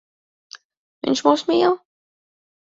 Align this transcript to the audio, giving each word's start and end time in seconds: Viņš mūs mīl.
Viņš 1.09 1.23
mūs 1.29 1.45
mīl. 1.53 1.79